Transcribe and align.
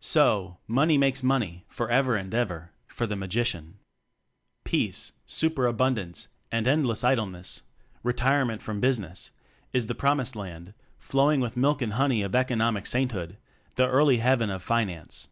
So 0.00 0.56
"Money 0.66 0.96
makes 0.96 1.22
money" 1.22 1.66
for 1.68 1.90
ever 1.90 2.16
and 2.16 2.32
ever 2.32 2.72
for 2.86 3.06
the 3.06 3.14
Magician. 3.14 3.78
Peace, 4.64 5.12
super 5.26 5.66
abundance, 5.66 6.28
and 6.50 6.66
endless 6.66 7.04
idleness 7.04 7.60
"retirement 8.02 8.62
from 8.62 8.80
business" 8.80 9.32
is 9.74 9.86
"the 9.86 9.94
Promised 9.94 10.34
Land, 10.34 10.72
flowing 10.98 11.40
with 11.40 11.58
milk 11.58 11.82
and 11.82 11.92
honey" 11.92 12.22
of 12.22 12.34
Economic 12.34 12.86
Saint 12.86 13.12
hood 13.12 13.36
the 13.74 13.86
earthly 13.86 14.16
Heaven 14.16 14.48
of 14.48 14.62
"Fi 14.62 14.84
nance." 14.84 15.28